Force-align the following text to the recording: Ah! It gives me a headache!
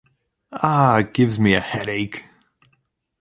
Ah! 0.63 0.97
It 1.01 1.13
gives 1.13 1.37
me 1.37 1.53
a 1.53 1.59
headache! 1.59 2.23